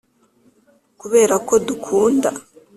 kubera 0.99 1.35
ko 1.47 1.53
dukunda 1.67 2.29